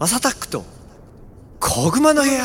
[0.00, 0.64] マサタックと
[1.60, 2.44] コグの部屋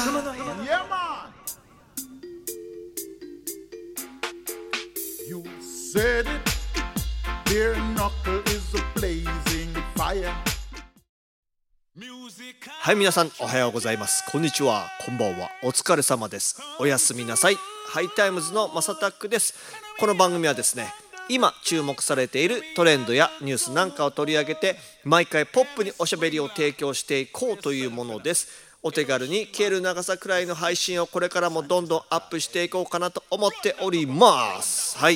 [12.80, 14.24] はい皆さんおはようございます。
[14.32, 14.86] こんにちは。
[15.04, 15.50] こんばんは。
[15.64, 16.62] お疲れ様です。
[16.78, 17.58] おやすみなさい。
[17.88, 19.56] ハイタイムズのマサタックです。
[20.00, 20.94] この番組はですね
[21.30, 28.66] 今注目されているトレンドやニュースなんかを取り上げて毎回ポップにおしゃべりを提供していこうというものです。
[28.84, 34.98] お手軽に消える長さくらいの配信をこれからもどんどんアップしていこうかなと思っております。
[35.00, 35.16] はい。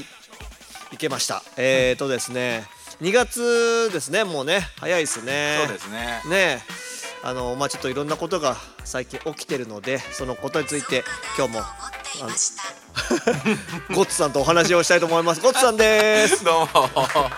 [0.91, 1.43] いけました。
[1.55, 2.63] えーとですね。
[3.01, 4.23] 2月ですね。
[4.23, 4.61] もうね。
[4.77, 5.59] 早いですね。
[5.67, 6.21] そうですね。
[6.25, 6.35] ね。
[6.35, 6.59] え
[7.21, 11.03] あのまあちょっといろんなことが最近起きてるのでそのことについて
[11.37, 11.59] 今日も
[12.17, 12.29] あの
[13.95, 15.41] ゴッツさんとお話をしたいと思います。
[15.41, 16.43] ゴッツさんです。
[16.43, 16.67] どうも。
[16.73, 17.29] 2月の12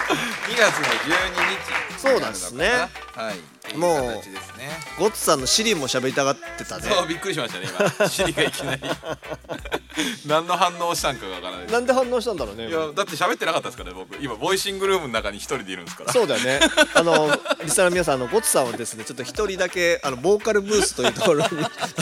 [1.98, 2.00] 日。
[2.02, 3.78] そうなんですねはい。
[3.78, 6.84] もういい形ですねゴッツさんのシリも喋りたがってたね。
[6.84, 7.68] そうびっくりしましたね
[8.00, 8.08] 今。
[8.10, 8.82] シリがいきなり。
[10.26, 11.68] 何の反応をしたんかがわからない。
[11.68, 14.22] なんで反応したんだろうねいやだって喋ってなかったですからね僕。
[14.22, 16.14] 今ボイシングルームの中に一人でいるんですから。
[16.14, 16.60] そうだよね。
[16.94, 17.28] あの
[17.64, 21.48] リスナーの皆さんあのゴッツさんはですねちょっと一人だけあのボーカルブースというところに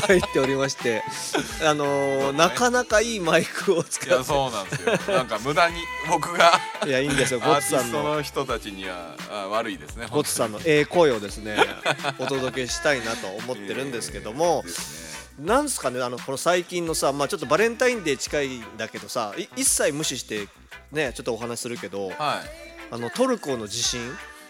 [0.07, 1.03] 入っておりまして
[1.65, 5.15] あのなかなかいいマイクを使いやそうなんですよ。
[5.15, 7.39] なんか無駄に僕がいやいいんですよ。
[7.39, 11.57] ゴアーティストッツさんのの人たちにはあ悪いですねゴッツさんのええ声をですね
[12.19, 14.65] お届けしたいなと思ってるんですけども、
[15.39, 20.47] なんですかねあのこの最近のさまあちょっとバレンタインデー近いんだけどさい一切無視して
[20.91, 22.43] ねちょっとお話しするけどは
[22.91, 24.01] あのトルコの地震？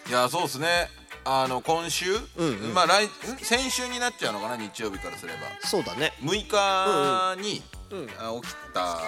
[0.08, 0.88] いいやそうですね
[1.32, 2.74] あの今週、うんうん。
[2.74, 4.56] まあ来ん先週になっちゃうのかな？
[4.56, 5.38] 日曜日からすれば。
[5.60, 6.12] そうだね。
[6.22, 8.98] 6日に、うんあ起きた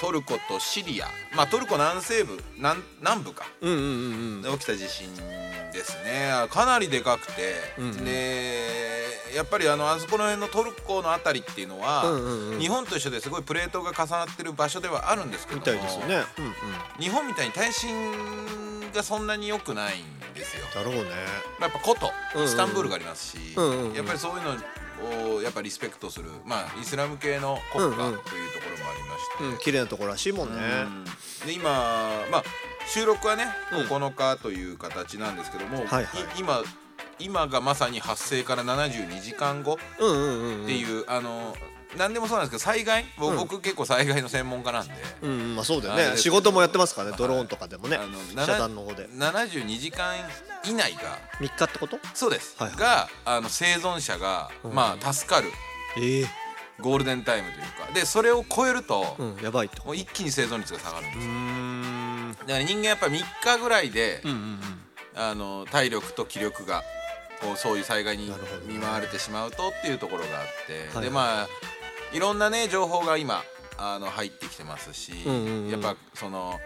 [0.00, 1.06] トルコとシリア。
[1.34, 3.44] まあトルコ南西部南南部か。
[3.60, 3.82] うんうんう
[4.38, 6.32] んで起きた地震ですね。
[6.32, 8.04] あかなりでかくて、うんうん。
[8.06, 8.86] で
[9.34, 12.58] やっぱりあのあそこの辺のトルコの辺りっていうのは、うんうんうん。
[12.58, 16.24] 日本と一緒ですごいプレートが重なってる場所ではあるんですけどもね。
[16.38, 16.52] うんうん。
[16.98, 17.94] 日本みたいに耐震
[18.96, 20.64] がそんなに良くないんですよ。
[20.74, 21.10] だろうね。
[21.60, 22.46] やっぱ古都うんうん。
[22.46, 23.94] イスタンブールがありますし、うんうんうん。
[23.94, 28.12] やっぱりそういうのをやっぱリスペクトするまあイスラム系の国家とうんうん。
[28.12, 28.30] いうとこ
[28.78, 30.62] ろもありまして、うん綺麗なところらしいもんね。
[30.84, 31.04] うん。
[31.46, 31.70] で今
[32.30, 32.44] まあ
[32.88, 33.86] 収録はねうん。
[33.86, 36.04] 9日という形なんですけども、はいはい。
[36.04, 36.06] い
[36.38, 36.62] 今
[37.18, 39.76] 今がまさに発生から72時間後っ
[40.66, 41.54] ていう、あの
[41.96, 46.16] 何でもそうなんですけど災害、僕結構災害の専門家なんで、うんうんまあそうだよね。
[46.18, 47.16] 仕事もやってますからね。
[47.16, 47.96] ドローンとかでもね。
[47.96, 49.08] あの遮断の方で。
[49.08, 50.16] 72時間
[50.64, 51.98] 以内が3日ってこと？
[52.12, 52.78] そうです、はいはい。
[52.78, 54.74] があの生存者が、うん。
[54.74, 55.48] まあ助かる。
[55.98, 56.26] ええ。
[56.80, 57.92] ゴールデンタイムというか。
[57.94, 62.46] でそれを超えると、うんやばいもう一気に生存率が下がるんです。
[62.46, 63.10] だから人間やっぱ3
[63.42, 64.60] 日ぐらいで、うんうんうん。
[65.18, 66.82] あの体力と気力が
[67.40, 68.32] こうそういう災害に
[68.66, 71.48] 見舞われてしまうとっていうところがあって、はいでまあ
[72.12, 73.42] いろんなね情報が今
[73.78, 75.70] あの入ってきてますし、うんうんうん。
[75.70, 76.58] やっぱその。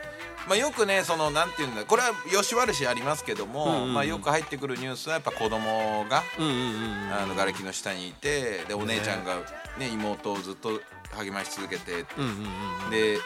[0.49, 3.95] まあ、よくねそのなんていうんだこれはよし悪しありますけども、うんうんうん。
[3.95, 7.13] まあ、よく入ってくるニュースはやっぱ子供がうんうんうんうん。
[7.13, 9.35] あの瓦礫の下にいてでお姉ちゃんが、
[9.79, 10.81] ね、妹をずっと
[11.17, 12.91] 励まし続けてうんうんうんうん。
[12.91, 13.17] で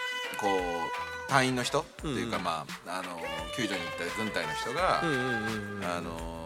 [0.41, 2.45] こう隊員の人っていうか、うんうん。
[2.45, 3.21] まああの
[3.57, 5.85] 救助に行った軍隊の人が、うんうんうんうん。
[5.85, 6.44] あの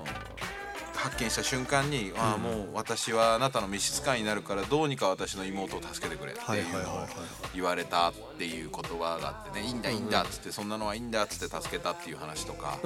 [0.99, 7.09] 発見した瞬間に「ああもう私はあなたの召使いになるからどうにか私の妹を助けてくれ」ってはいいうのをはい。
[7.55, 12.79] 言われたっていう言葉があってね「いいんだいいんだ」っつって「そんなのはいいんだ」っつって助けたっていう話とか、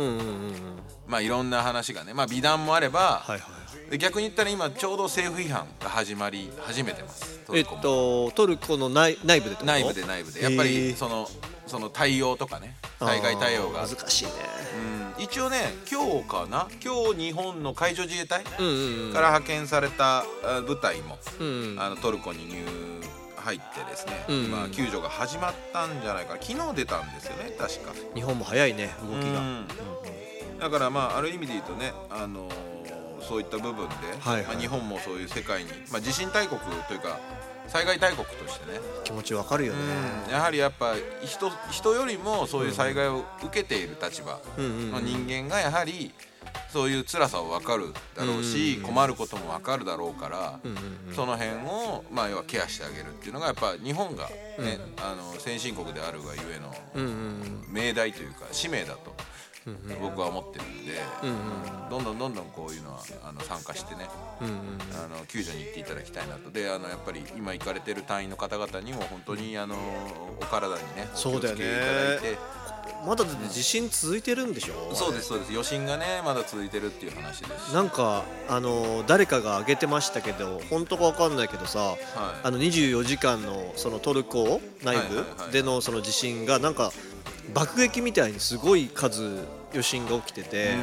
[1.06, 3.24] まあいろんな話がねまあ美談もあれば、
[3.98, 7.38] 逆に言ったら今ちょうど政府批判が始まり始めてます。
[7.46, 7.82] トえっルコも。
[7.82, 10.42] とトルコの内内部で内部で内部で。
[10.42, 11.28] やっぱへりーその
[11.66, 13.86] その対応とかね災害対応が。
[13.86, 14.30] 難しいね。
[14.96, 16.68] うん一応ね今日かな？
[16.84, 19.12] 今日日本の海上自衛隊うんうんうん。
[19.12, 20.24] から派遣されたあ
[20.66, 27.92] 部隊もうんあのトルコに入入ってですね、うん今救助が始まったんじゃないか昨日出たんですよね確か。
[28.14, 29.40] 日本も早いね動きが。
[29.40, 29.66] うん。
[30.60, 32.53] だからまあある意味で言うとねあのー
[33.22, 34.44] そういった部分で、はいはい。
[34.47, 37.20] まあ、日本もそういう世界に、まあ、地震大国というか
[37.72, 39.78] 災害大国としてね、気持ちわかるよね。
[40.27, 40.33] うん。
[40.33, 46.13] やはりやっぱ人人よりもそういう災害を受けている立場の人間がやはり
[46.71, 50.60] そういう辛さを分かるだろうし、うん困ることも分かるだろうから、
[51.15, 54.28] その辺を、まあ、要はケアしてあげるっていうのがやっぱ日本が
[54.59, 56.75] ね、あの先進国であるがゆえの
[57.68, 59.15] 命題というか使命だと
[60.00, 60.92] 僕は思ってるんで、
[61.22, 61.91] うんうん。
[61.91, 64.09] どんどんどんどんこういうのはあの参加してね。
[64.41, 64.54] うんうん
[65.04, 66.50] あの救助に行っていただきたいなと。
[66.50, 69.76] であのやっぱり今行かれてる隊員の方々にも本当にあの
[70.41, 71.64] お体にねお気をつけいそうだよね。
[72.20, 72.38] ただいて
[73.06, 74.94] まだだって地震続いてるんでしょ？
[74.94, 75.50] そうですそうです。
[75.53, 77.70] 余震がねまだ続いてるっていう話です。
[77.70, 81.97] しなんかあの誰かが挙げてましたけど本当かわかんないけどさ、
[82.42, 86.92] あの24時間のそのトルコ内はいはいはい部でのその地震がなんか
[87.54, 89.41] 爆撃みたいにすごい数
[89.72, 90.74] 余震が起きてて、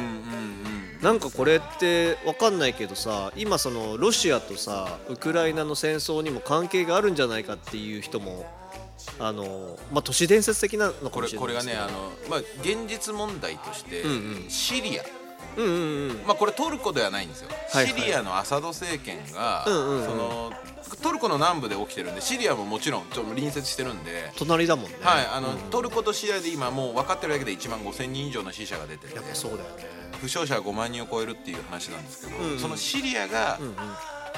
[1.02, 8.46] なんかこれってわかんないけどさ今そのロシアとさウクライナの戦争にも関係があるんじゃないかっていう人も
[9.18, 11.80] あのまあ都市伝説的なのかもこれこれしれないですけど。
[11.80, 11.94] がね
[12.26, 14.08] あの、まあ、現実問題として、んう
[14.46, 14.50] ん。
[14.50, 15.04] シリア、
[15.56, 16.16] うんうんうん。
[16.26, 17.94] まあ、これトルコではないんですよ、はいはい。
[17.94, 20.04] シリアのアサド政権が、うんうんうん。
[20.04, 20.52] その
[21.00, 24.96] トルコの南部で起きてるんでシリアももちろんちょっと隣接してるんで、隣だもんね。
[25.00, 30.00] はいあのトルコとシリアで今もう分かってるだけで1万5000人以上の死者が出ててやっぱそうだよね。
[30.20, 32.58] 負傷者は5万人を超えるっていう話なんですけど、うんうん。
[32.58, 33.74] そのシリアが、うんうん。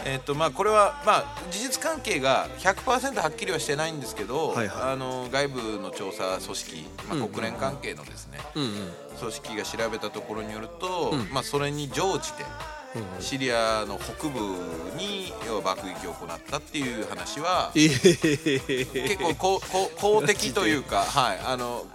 [0.04, 4.92] えっとまあ、これは、まあ、事実関係が100%はっきりはしてないんですけど、はいはい。
[4.92, 8.70] あの外部の調査組織、まあ、うんうん国連関係のですね、うんうん。
[9.18, 11.28] 組織が調べたところによると、うん。
[11.32, 12.81] まあ、それに乗じてうんうん
[13.20, 14.38] シリアの北部
[14.96, 21.86] に要は爆撃を行ったっていう話は え結構こうこう公的というか、はい、あの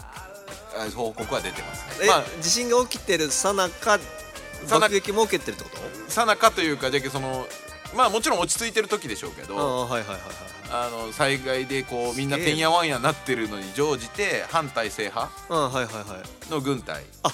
[0.75, 2.05] あ報告は出てますね。
[2.05, 3.99] え、まあ地震が起きてるさなか
[4.65, 5.69] さな爆撃も受けてるってこ
[6.07, 6.11] と？
[6.11, 7.47] さなかというかじゃけその
[7.95, 9.87] まあもちろん落ち着いてる時でしょうけど
[10.69, 16.01] あの災害でこうみんなてんやわんやなってるのに乗じて反体制派ああはいはいは
[16.47, 16.51] い。
[16.51, 17.03] の軍隊。
[17.23, 17.31] あ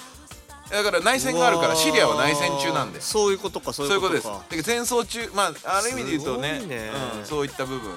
[0.70, 3.00] だから内戦があるからシリアは内戦中なんで。
[3.00, 6.90] すそういうことかそういううことですいことかだから戦争中まあある意味で言うとねね。
[7.18, 7.96] うん、そういった部分の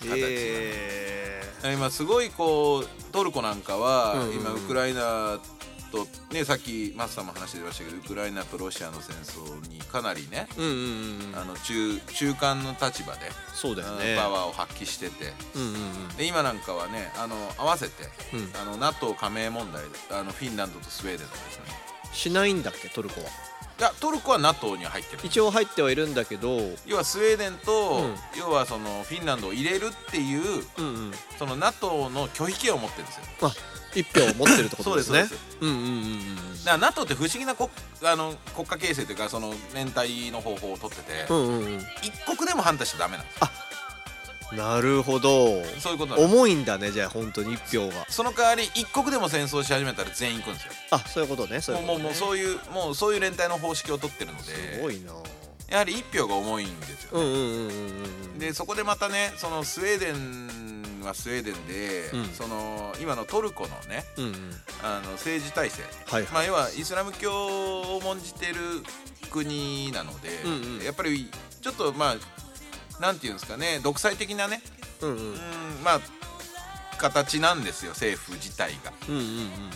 [0.00, 1.42] 形え
[1.74, 5.38] 今すごいこうトルコなんかは、今ウクライナ
[5.90, 11.38] とねさっきマスターも話してましたけどウクライナとロシアの戦争にかなりね、ー、うんうんうん。
[11.38, 15.32] あの中中間の立場で、そうだようんねパワーを発揮してて。
[15.54, 15.74] うんうんう
[16.12, 16.16] ん。
[16.16, 18.04] で今なんかはねあの合わせて、
[18.34, 18.50] うん。
[18.60, 21.64] あの NATO 加盟問題であのフィンランドとスウェーデンとですね。
[22.12, 23.26] しないんだっけトルコは？
[23.78, 26.56] いやトルコは NATO には入ってる一応入ってはいるんだけど。
[26.56, 28.00] うん要はスウェーデンと、
[28.34, 28.40] うん。
[28.40, 31.12] 要はそのフィンランドを入れるっていううん。
[31.38, 33.22] その NATO の拒否権を持ってるんですよ。
[33.42, 33.52] あ
[33.96, 35.26] 一票を持ってるってことですね。
[35.26, 37.68] そうんうんうんうんだから NATO って不思議な国
[38.02, 41.80] あの国家形成というかその連帯の方法を取ってて、うんうんうん。
[42.02, 43.40] 一国でも反対しちゃダメなんです
[44.54, 45.64] なるほど。
[45.80, 48.06] そういうこと重いんだねじゃあ本当に一票が。
[48.08, 50.72] その代わり一国でも戦争し始めたら全員行くんですよ。
[50.90, 52.10] あそういうことねそういうもうことね。
[52.10, 55.12] もうもうそういうもうそういう連帯の方式を取ってるのですごいな。
[55.68, 57.70] やはり一票が重いんですよね、うんうんうんうん
[58.34, 58.38] うん。
[58.38, 60.65] でそこでまたねそのスウェーデン
[61.08, 62.24] はスウェーデンで、うん。
[62.26, 64.34] その今のトルコのねうんうん。
[64.82, 66.32] あの政治体制、はいはい。
[66.32, 68.54] まあ、要はイスラム教を重んじてる
[69.30, 70.84] 国なので、うんうん。
[70.84, 71.30] やっぱり
[71.60, 74.62] ちょっとまあなんていうんですかね独裁的なね
[75.02, 75.18] うんうん。
[75.18, 75.34] うん
[75.84, 76.00] まあ
[76.98, 78.92] 形なんですよ政府自体が。
[79.08, 79.28] うんうんうん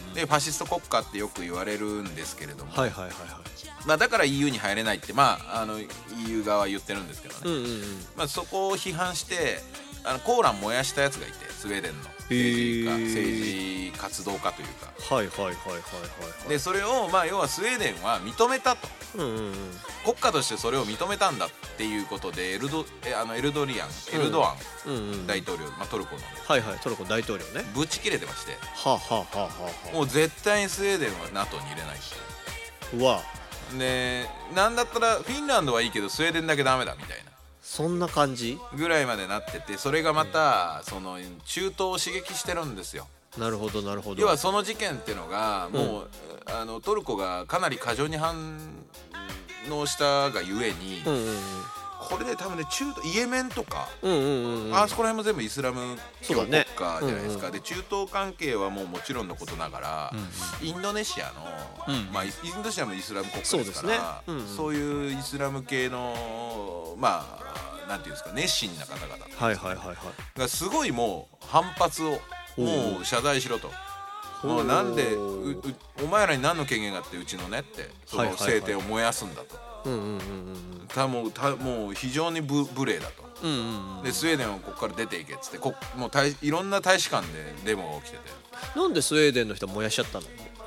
[0.09, 0.15] うん。
[0.15, 3.87] でファシスト国家ってよく言われるんですけれども、はいはいはいはい。
[3.87, 5.79] まあ、だから EU に入れないって、まあ、あの
[6.27, 7.83] EU 側は言ってるんですけどね、うんうんうん。
[8.17, 9.61] まあ、そこを批判して
[10.05, 11.99] あのコーラン燃やしたやつがいてスウェーデンの。
[12.31, 14.93] 政治家、政治活動家というか。
[15.15, 15.53] はいはいはいはいはい。
[15.53, 18.89] はいでそれを、まあ、要はスウェーデンは認めたと。
[19.17, 19.55] うんうんうん。
[20.05, 24.53] 国家としてそれを認めたんだっていうことでエルドえあのエルドリアンエルドア
[24.89, 26.21] ン大統領、まあ、トルコの。
[26.21, 27.65] ねはいはいトルコ大統領ね。
[27.75, 28.53] ぶち切れてまして。
[28.53, 29.95] はあはあはあはあはあ。
[29.95, 31.97] もう絶対にスウェーデンは NATO に入れない
[32.95, 33.23] うわ。
[33.79, 37.30] でなんだったらフィンランドはいいけどスウェーデンだけダメだみたいな
[37.71, 38.59] そんな感じ？
[38.77, 43.07] ぐらいまでなっててそれがまたその中東を刺激してるんですよ。
[43.39, 44.21] なるほどなるほど。
[44.21, 46.09] 要はその事件っていうのがもう、
[46.47, 48.59] あのトルコがかなり過剰に反
[49.71, 51.37] 応したがゆえに、うんうん
[52.11, 54.77] これで多分ね中東イエメンとか、うんうんうんうん。
[54.77, 60.13] あそこら辺も全部イスラム教国家じゃないですか、うんうんで中東関係はもうもちろんのことながら、
[60.63, 64.47] インドネシアの、うんまあ、イインドネシアもイスラム国家ですからうんうん。
[64.47, 69.25] そういうイスラム系のまあなんていうんですか熱心な方々。
[69.37, 69.97] はいはいはいはい。
[70.39, 72.21] がすごいもう反発を
[72.57, 73.71] もう謝罪しろと。
[74.47, 75.59] もうなんでう。
[75.59, 75.63] う
[76.03, 83.25] お前らに何の権限があってうちのねってその聖典を燃やすんだと、うんうんうんうんたもうたもう非常に無無礼だと。
[83.43, 84.03] うんうんうん。
[84.03, 88.23] でスウェーデンはここから出ていけっつってこもう大いろんな大使館でデモが起きてて。
[88.77, 90.27] なんでスウェーデンの人燃やしちゃったの？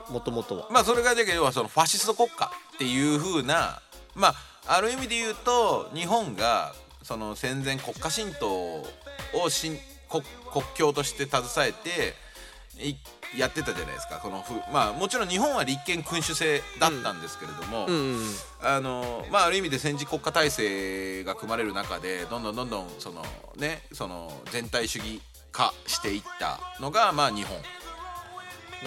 [0.09, 0.67] もともとは。
[0.71, 3.81] まあそれがだけど要はそのファシスト国家っていう風な
[4.15, 4.35] まあ
[4.67, 8.49] ある意味で言うと日本がその戦前国家神道
[9.33, 9.77] をしん
[10.09, 12.13] 国国境として携えて
[12.83, 12.95] い
[13.37, 14.19] やってたじゃないですか。
[14.19, 18.35] このふまあもちろん日本は立憲君主制だったんですけれども、うんうんうん。
[18.61, 23.23] あのまあある意味で戦時国家体制が組まれる中でどんどんどんどんその
[23.57, 25.21] ねその全体主義
[25.51, 27.57] 化していったのがまあ日本。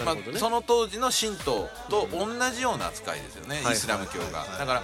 [0.05, 4.45] まあその当時の神道と同じような扱いですよね、はいイスラム教が。
[4.57, 4.83] だから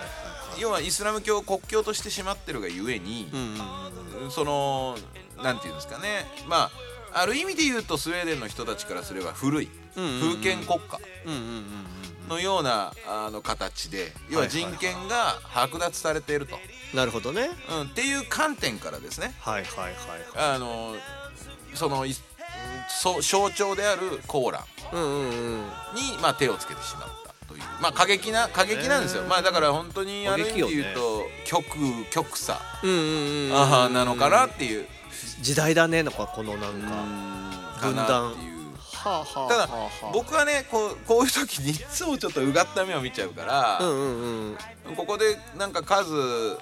[0.58, 4.32] 要はイスラム教を国教としてしまってるがゆえに、うんうんうん。
[4.32, 4.98] その
[5.44, 6.72] なんていうんですかねまあ
[7.14, 11.00] ある意味で言うとスウェーデンの人たちからすれば古い封建国家
[12.28, 16.58] のようなあの形で要は人権が剥奪されていると、
[16.96, 17.50] なるほどね。
[17.70, 19.34] うん、っていう観点からですね。
[19.40, 19.94] はいはいはい
[20.36, 20.96] はあの
[21.74, 22.16] そのい
[22.90, 25.66] そ象徴であるコーラン
[25.96, 27.62] に、まあ、手をつけてしまったという。
[27.82, 31.66] まあ過激な過激なんですよ、ねまあだから本当にある意味で言うと極
[32.12, 34.88] 極左うんなのかなっていう
[35.42, 36.90] 時代だねなんかこのなんか
[37.80, 38.34] か分断
[39.04, 39.70] ただ
[40.14, 44.56] 僕はねこうこういう時にいつもちょっとうがった目を見ちゃうから、うんうん
[44.88, 44.96] うん。
[44.96, 46.58] ここでなんか数う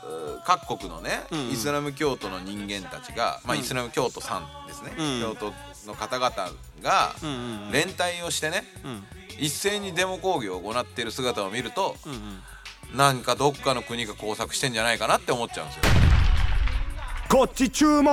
[0.46, 1.50] 各国のね、うんうん。
[1.52, 5.22] イスラム教徒の人間たちが、まあ、イスラム教徒さんですね、うん。
[5.22, 5.54] 教徒
[5.86, 6.32] の方々
[6.82, 7.16] が
[7.72, 9.04] 連帯をしてね、うん。
[9.40, 12.16] 一斉にデモ抗議を行っている姿を見ると、うんう
[12.96, 12.98] ん。
[12.98, 16.11] なんかどっかの国が工作してんじゃないかなって思っちゃうんですよ。
[17.32, 18.12] こっち注目。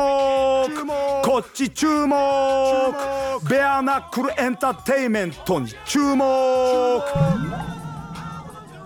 [1.25, 2.15] こっち注目。
[3.51, 6.25] ベアナックルエンターテイメントに注目。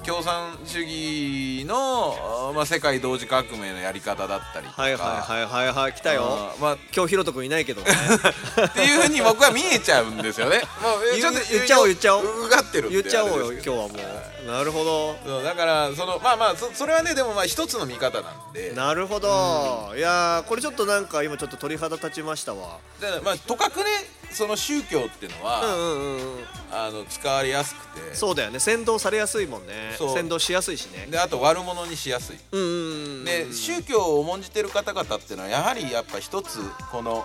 [0.02, 2.14] 共産主義の、
[2.48, 5.92] あまあ、世界同時革命のやり方だったりとか、はいはいはいはいはい。
[5.92, 6.22] 来たよ。
[6.24, 7.90] あまあ今日ひろとくんいないけどね。
[8.66, 10.62] っていうふうに僕は見えちゃうんですよね。
[10.80, 12.24] もうえ言う言っちゃおう言っちゃおう。
[12.46, 15.16] うがってる言っちゃおうよ今日はもうなるほど。
[15.24, 18.72] そうだからそのまあまあそそれはねでもまあ一つの見方なんで。
[18.72, 22.78] なるほど、いやーこれちょっとなんか今ちょっと鳥肌立ちましたわ。
[23.00, 23.84] だからまあとかくね
[24.32, 26.44] その宗教っていうのは、うんうんうんうん。
[26.72, 28.14] あの使われやすくて。
[28.14, 28.58] そうだよね。
[28.58, 29.94] 先導されやすいもんね。
[29.98, 30.14] そう。
[30.14, 31.06] 先導しやすいしね。
[31.10, 32.36] であと悪者にしやすい。
[32.52, 36.58] うんうんうんで宗教を重んじてる方々っていうのはやはりやっぱ一つ
[36.90, 37.24] この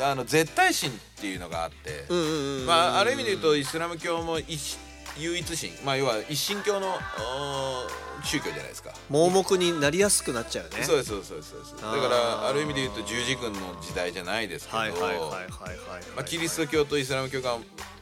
[0.00, 2.66] あの絶対心っていうのがあって、うんうんうんうん。
[2.66, 4.78] まあ、ある意味で言うとイスラム教も一
[5.18, 6.98] 唯一神、まあ、要は一神教の
[8.24, 8.92] 宗教じゃないですか。
[9.10, 10.84] 盲目になりやすくなっちゃうよね。
[10.84, 11.74] そうですそうですそうです。
[11.76, 15.32] だからある意味で言うと十字軍の時代じゃないですけど、
[16.24, 17.58] キリスト教とイスラム教が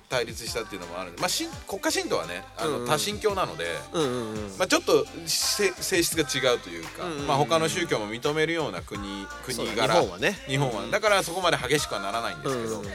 [0.08, 2.88] 対立したっていうのもあるまあ、神国家神道はねあの、うんうん。
[2.88, 4.58] 多神教なので、うんうんうん。
[4.58, 7.26] まあ、ちょっとせ性質が違うというか、うんうんうん。
[7.28, 9.00] まあ、他の宗教も認めるような国
[9.44, 10.32] 国柄日本はね。
[10.48, 10.88] 日本は。
[10.90, 12.90] だからそこまで激しくはならないんですけど、うんうん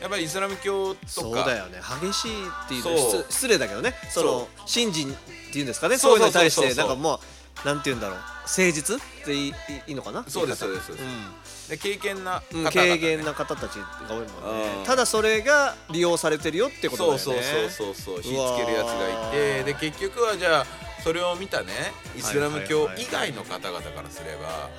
[0.00, 1.06] やっぱりイスラム教とか。
[1.06, 1.80] そうだよね。
[2.02, 3.94] 激しいっていう失失礼だけどね。
[4.08, 5.96] その信心っていうんですかね。
[5.96, 7.20] そそうういうのに対してなんかも
[7.64, 8.18] うなんて言うんだろう。
[8.18, 9.52] 誠実っていい
[9.88, 10.24] いいのかな？
[10.26, 10.86] そうですそうです。
[10.86, 14.30] そうですで経験な方うん、々、軽減な方たちが多いもんね。
[14.78, 14.84] うん。
[14.84, 17.18] ただそれが利用されてるよってことだよね。
[17.20, 18.22] そうそうそうそうそう。
[18.22, 19.62] 火つけるやつがいて。
[19.64, 20.66] で結局はじゃあ
[21.02, 21.72] それを見たね
[22.16, 24.70] イスラム教以外の方々からすれば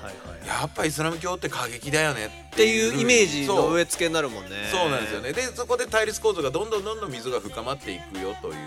[0.46, 4.50] やっぱイスラム教って過激だよねっっていうイメージの植え付けになるもんね。
[4.70, 5.32] そうなんですよね。
[5.32, 8.60] でそこで対立構造がどんどんどんどん溝が深まっていくよというね。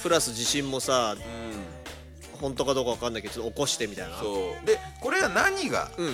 [0.00, 1.41] プラス地震もさうん
[2.42, 4.16] 本当かどうかわかんないけどちょっと起こしてみたいな。
[4.18, 4.66] そう。
[4.66, 6.12] でこれは何がうんうん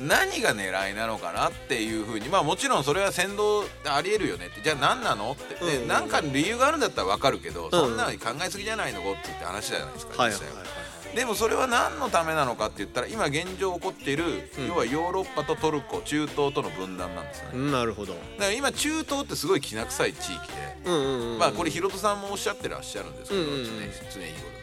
[0.00, 0.08] うん。
[0.08, 4.62] 何が狙いなのかなっていうふうにまあもちろんそれは先導ありえるよねって。
[4.62, 5.56] じゃあ何なのって。
[5.56, 5.80] うんうんうん。
[5.82, 7.70] で何かの理由があるんだったら分かるけど、ん。
[7.70, 10.84] そんなの考えすぎじゃないのこって言って話じゃないですか、はいはいはい実際は。
[11.14, 14.66] でもそれは何のためなのかって言ったら今現状起こっている、うん。
[14.68, 18.14] 要はヨーロッパとトルコ中東との分断なんですよね、うんなるほど。
[18.14, 20.54] だから今中東ってすごいきな臭い地域で、
[20.86, 23.90] うんうんうんまあこれヒロトさんもおっしゃってらっしゃるんですけど、うんうんうん常日頃、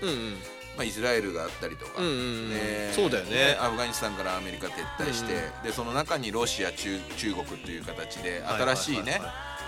[0.01, 0.38] うんうん
[0.78, 2.92] まあ、イスラエルがあったりとか、ね。
[2.94, 3.58] そうだよね。
[3.60, 9.22] アフガニスタンからアメリカ撤退して、うんでその中にロシア中中国という形で新しいね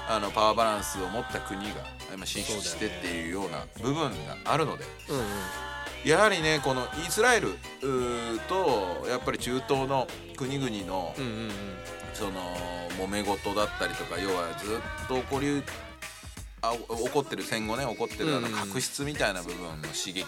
[0.07, 1.67] あのパワーバランスを持った国が
[2.13, 4.85] 今進出してっていうような部分があるので。
[5.09, 5.25] うんうん。
[6.05, 7.53] やはりねこのイスラエル
[8.49, 11.51] とやっぱり中東の国々のうんうんうん。
[12.13, 12.31] その
[12.97, 15.63] 揉め事だったりとか要はずっと起こり
[16.63, 20.23] あお起こってる戦後ね起こってるあの確執みたいな部分の刺激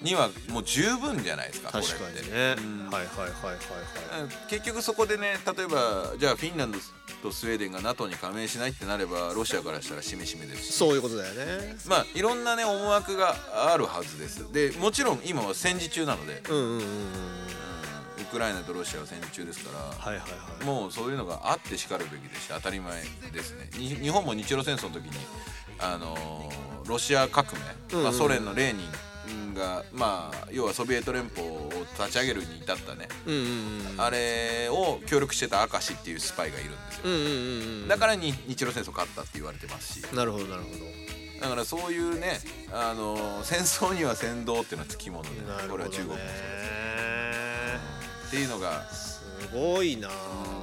[0.00, 2.90] にはもう十分じゃないですかこれっね、うん。
[2.90, 4.48] はいはいはいはいはい。
[4.48, 6.78] 結局そこでね例えばじゃあフィンランド
[7.22, 10.72] とスウェーデンが NATO に加盟しないってなればロシアからしたらしめしめですし。
[10.72, 11.76] そういうことだよね。
[11.86, 13.36] まあいろんなね思惑が
[13.70, 14.50] あるはずです。
[14.50, 16.80] でもちろん今は戦時中なので、うんうんうん
[18.22, 20.64] ウクライナとロシアは戦時中ですから、はいはいはい。
[20.64, 23.68] もうそういうのがあってしかるべきですし当たり前ですね。
[23.76, 25.10] に日本も日露戦争の時に
[25.78, 27.58] あのーロシア革命、
[27.92, 28.82] うんうんまあ、ソ連のレーニ
[29.52, 37.26] ンがまあ要はソビエト連邦を立ち上げるに至ったね、うんうんうんあれを協力してた明石っていうスパイがいるんですよ、うんうんうん
[37.82, 40.02] うんだからに日露戦争勝ったって言われてますし。
[40.14, 40.68] なるほどなるほ
[41.40, 42.38] だからそういうね、
[42.70, 45.68] あのー戦争には先導っていうのはつきもので、ね。
[45.70, 46.79] これは中国もそうです
[48.30, 49.20] っていうのがす
[49.52, 50.08] ごいな。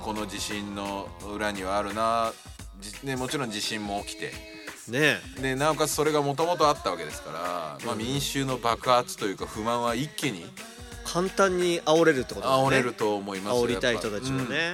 [0.01, 2.31] この地震の裏にはあるな。
[2.79, 4.31] じね、もちろん地震も起きて。
[4.87, 5.17] ね。
[5.41, 10.45] でなおかつそれがもともとあったわけですから、まあ、民衆の爆発というか不満は一気に
[11.03, 12.63] 簡単に煽れるってことだね。
[12.63, 14.71] 煽れると思いますよ煽りたい人たちもね、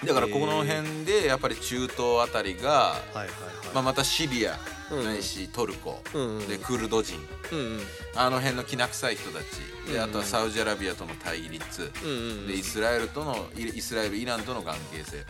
[0.00, 0.08] うん。
[0.08, 3.34] だからこの辺でやっぱり中東あたりが、はいはいはい、
[3.74, 6.02] まあ、またシリアうんないしトルコ、
[6.48, 7.18] でクルド人。
[8.16, 9.92] あの辺のきな臭い人たち。
[9.92, 11.90] であとはサウジアラビアとの対立、
[12.46, 15.24] でイスラエルとのイイスラエルイランとの関係性。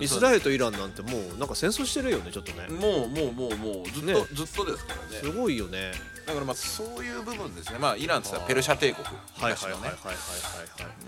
[0.00, 2.68] イスラエルとイランなんてもうなんか戦争してるよねちょっとね。
[2.68, 4.14] もうもうもうもうずっと、ね。
[4.32, 5.92] ずっとですからすねごいよね。
[6.26, 7.78] だからまあそういう部分ですね。
[7.78, 9.06] まあイランってさペルシャ帝国。
[9.36, 9.90] 昔のね。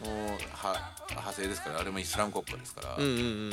[0.05, 3.53] もうは派生ですからあれもイスラム国家ですから、うんうんうん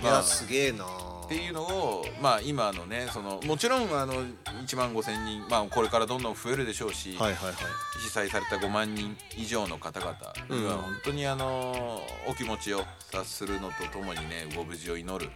[0.00, 0.16] いまあ。
[0.16, 0.84] やすげえな。
[0.84, 7.54] っていうのをまあ今のねそのもちろんあの1万5千人まあこれからどんどん増えるでしょうし、はいはいはい。
[8.02, 10.16] 被災された5万人以上の方々
[10.48, 12.80] にはうん本当にあのお気持ちを
[13.10, 15.30] 察するのとともにねご無事を祈る。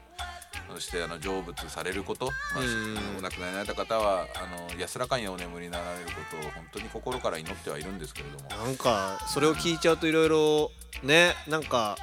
[0.73, 3.19] そしてあの成仏されること、まあうん。
[3.19, 8.65] お亡くなりになられた方はあの安らかにお眠りになられることを本当に心から祈ってはいるんですけれども。
[8.65, 10.73] なんかそれを聞いちゃうといろいろ
[11.05, 11.97] ねなんか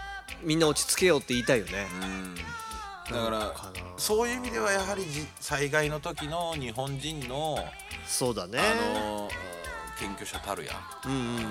[0.44, 1.88] みんな落ち着けようって言いたいよね。
[2.02, 2.36] うん。
[3.16, 3.54] だから
[3.98, 7.58] そういう意味ではやはりじ災害の時の日本人の
[8.06, 8.60] そうだね。
[8.60, 9.30] あの
[10.00, 10.72] 謙虚者たるや。
[11.06, 11.42] うんうんうん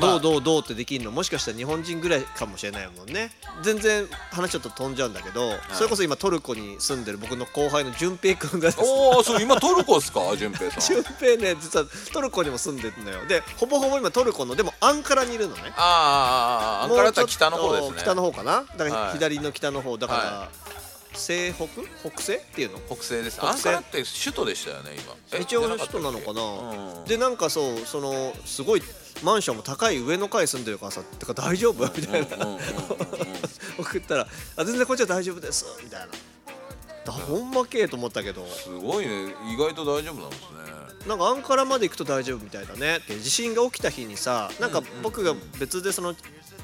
[0.00, 1.10] どうどうどうってできるの？
[1.10, 3.30] もしかしたら日本人ぐらいかもしれないもんね。
[3.62, 8.84] 全然話ちょっと飛んじゃうんだけど、それこそ今トルコに住んでる僕の後輩の淳平君がですね。
[8.86, 10.20] おおそう今トルコですか？
[10.36, 10.80] 淳平さん。
[10.80, 13.24] 淳平ね実はトルコにも住んでるのよ。
[13.26, 15.72] でほぼほぼ今トルコのでもアンカラにいるのね。
[15.76, 17.94] ああああアンカラだったら北の方ですね。
[17.98, 18.64] 北の方かな？
[18.76, 19.12] だからはい。
[19.12, 19.96] 左の北の方。
[19.96, 20.48] だから、は
[21.14, 21.66] 西北？
[22.10, 22.80] 北西っていうの？
[22.86, 23.38] 北西です。
[23.38, 23.54] 北西。
[23.54, 25.14] アンカラって首都でしたよね今。
[25.38, 27.04] え一応首都なのかな、うん。
[27.04, 28.82] でなんかそうそのすごい
[29.22, 31.84] マンションも高い上の階住んでるからさてか大丈夫？
[31.96, 32.58] みたいな。
[33.78, 35.64] 送ったらあ全然こっちは大丈夫です。
[35.82, 36.06] みたいな。
[37.04, 38.46] だほんまけえと思ったけど。
[38.46, 39.34] すごいね。
[39.52, 40.46] 意外と大丈夫なんですね。
[41.06, 43.00] なんかアンカラまで行くと大丈夫みたいだね。
[43.06, 46.14] で地震が起きた日にさなんか僕が別でその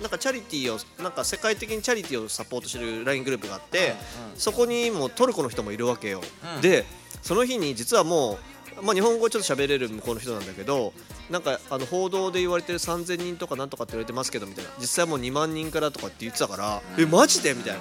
[0.00, 3.94] なんかチャリティーをなんか世界的にチャリティーをサポートしてる LINE グループがあって、
[4.36, 6.22] そこにもうトルコの人もいるわけよ、
[6.56, 6.60] うん。
[6.60, 6.84] で
[7.22, 8.38] その日に実はもう、
[8.82, 10.92] まあ、日本語ちょっと喋れる向こうの人なんだけど
[11.30, 14.70] なんかあの報道で言われてる3000人とかなんとかって言われてますけどみたいな。
[14.80, 17.54] 実際もう2万人からとかって言ってたから、えマジで？
[17.54, 17.80] みたいな。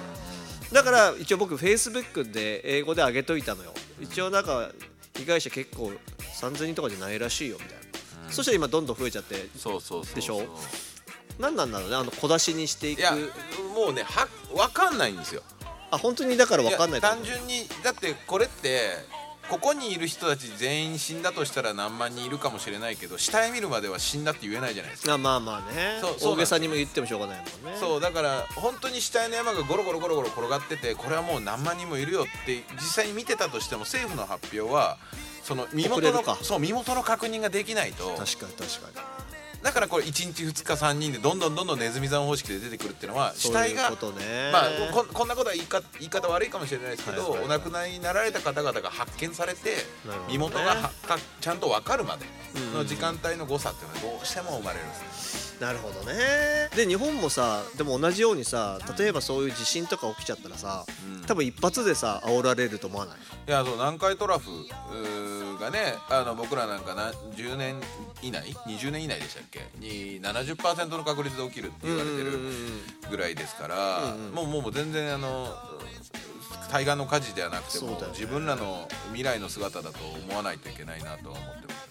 [0.72, 3.72] だから一応僕 Facebook で英語で上げといたのよ。
[4.00, 4.70] 一応なんか
[5.16, 5.92] 被害者結構
[6.40, 10.42] 3000人とかじゃないらしいよみたいな、そしたら今どんどん増えちゃってそうそうそうでしょ？
[11.38, 11.96] 何なんだろうね？
[11.96, 13.00] あの小出しにしていく。
[13.00, 13.12] いや
[13.74, 15.42] もうねは分かんないんですよ。
[15.90, 18.92] あ本当にだから分かんないや単純にだってこれって
[19.52, 25.12] ここにいる人たち全員死んだとしたら何万人いるかもしれないけど下へ見るまでは死んだって言えないじゃないですか。
[25.12, 25.98] あまあまあね。
[26.00, 27.78] そう大げさにも言ってもしょうがないもんね。
[27.78, 34.96] そうだから本当に下への山がゴロゴロゴロゴロ転がっててこれはもう何万人もいるよって実際に見てたとしても政府の発表は
[35.42, 39.31] その身元のそう身元の確認ができないと確かに確かに
[39.62, 43.92] だからこれ1日2日3人でどんどんどんどんネズミ山方式で出てくるっていうのは死体がまあ
[44.92, 49.76] ここんなことは言いか言い方悪いかもしれないですけど、お亡くなりになられた方々が発見されて、
[50.28, 52.26] 身元がはかちゃんと分かるまで
[52.74, 55.41] の時間帯の誤差っていうのはどうしても生まれるんですね。
[55.62, 56.68] なるほどね。
[56.74, 60.84] で日本もさでも同じようにさ例えばそういう地震とか起きちゃったらさ、
[61.16, 61.22] うん。
[61.24, 63.16] 多分一発でさ煽られると思わない？
[63.46, 64.50] いやそう南海トラフ
[65.60, 67.76] がねあの僕らなんかな10年
[68.22, 69.68] 以内20年以内でしたっけ？
[69.78, 72.38] に70%の確率で起きるって言われてる
[73.08, 75.48] ぐらいですから、うんうんもうもうもう全然あの
[76.70, 77.96] 対岸の火事ではなくても、ね。
[78.12, 81.76] 自分らの未来の姿だと思わないといけないなとは思ってます。
[81.76, 81.81] ね。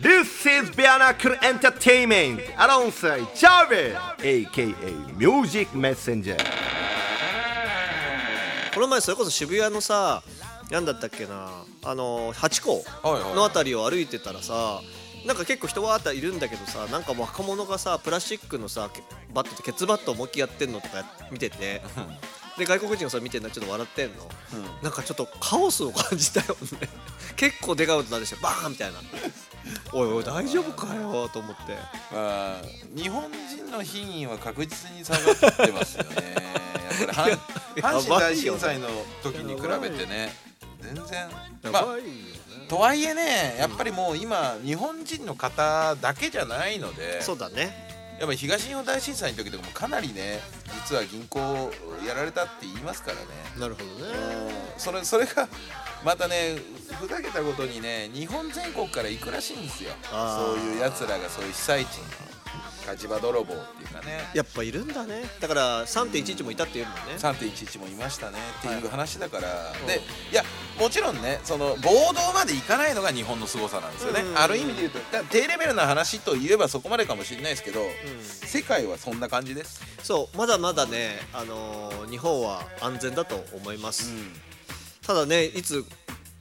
[0.00, 2.40] This is Bianacle Entertainment.
[2.56, 6.36] Alongside Chave, aka Music Messenger.
[8.72, 10.22] この前それこそ渋谷のさ
[10.70, 11.50] 何だったっけな
[11.82, 13.34] あのハチ公はいはい。
[13.34, 14.80] のあたりを歩いてたらさ
[15.26, 19.02] なんか結構人わーっているんだけどさなんか若者がさプラスチックのさけ
[19.34, 21.82] バットとケツバット思いっきりやってんのとか見てて。
[22.56, 24.14] で外国人がそれ見てんのちょっと笑ってんの、
[24.82, 26.88] なんかちょっとカオスを感じたよね。
[27.36, 28.36] 結構でかい音なんでしょ。
[28.42, 28.98] バーンみたいな
[29.92, 31.74] おいおい大丈夫かよと思って。
[32.12, 32.62] まあ
[32.96, 36.34] 日本人の品位は確実に下がってますよね。
[37.00, 37.30] やっぱり
[37.76, 38.88] や阪阪神大震災の
[39.22, 40.34] 時に比べてね
[40.80, 41.04] 全然
[41.62, 42.10] やまあばいよね、
[42.68, 47.87] とはいえねやっぱりもう今日本人の方だけじゃないのでそうだね
[48.18, 50.40] やっぱり東日本大震災の時とかもかなりね
[50.86, 51.70] 実は銀行
[52.06, 53.22] やられたって言いますからね。
[53.58, 54.14] なるほどね。
[54.76, 55.48] それそれが
[56.04, 56.56] またね
[57.00, 59.90] ふざけたことにね日本全国から行くらしいんですよ。
[60.10, 62.04] そういうやつらがそういう被災地に。
[62.88, 64.18] 火事場泥棒っていうかね。
[64.32, 65.22] やっぱいるんだね。
[65.40, 67.00] だから3.11もいたっていうもんね。
[67.18, 70.00] 3.11もいましたねっていう話だから、で
[70.32, 70.42] いや
[70.78, 77.80] もちろんねその暴動までいかないのが日本の凄さなんですよね、うんある意味で言うとだ低レベルな話といえばそこまでかもしれないですけど、
[78.22, 84.12] 世界はそんな感じです、そうまだまだね、あのー日本は安全だと思います、
[85.04, 85.84] ただねいつ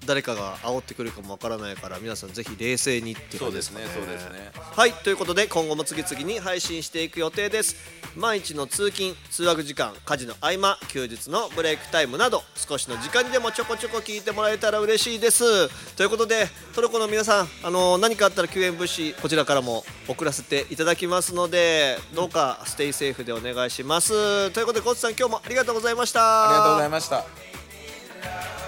[0.06, 4.52] 誰かが煽ってくるかもわからないから皆さんぜひ冷静にっていうそうです感じかねそうですね。
[4.56, 7.76] はいということで今後も次々に配信していく予定です。
[8.16, 15.70] 毎日の通勤通学時間家事の合間休日のブレイクタイムなど少しの時間にでもちょこちょこ聞いてもらえたら嬉しいです。
[15.96, 24.52] ということでトルコの皆さんあの何かあったら救援物資こちらからも送らせていただきますのでどうか stay safe でお願いします。
[24.52, 26.50] ということでコツさん今日もありがとうございました。
[26.50, 28.67] ありがとうございました